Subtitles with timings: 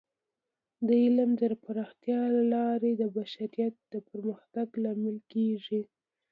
[0.87, 5.81] د علم د پراختیا له لارې د بشریت د پرمختګ لامل کیږي.